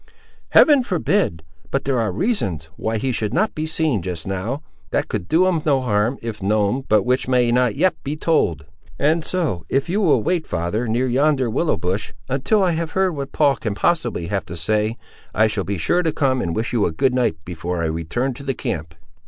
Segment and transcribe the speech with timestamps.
[0.49, 1.43] "Heaven forbid!
[1.69, 5.45] But there are reasons, why he should not be seen, just now, that could do
[5.45, 8.65] him no harm if known; but which may not yet be told.
[8.97, 13.15] And, so, if you will wait, father, near yonder willow bush, until I have heard
[13.15, 14.97] what Paul can possibly have to say,
[15.35, 18.33] I shall be sure to come and wish you a good night, before I return
[18.33, 18.95] to the camp."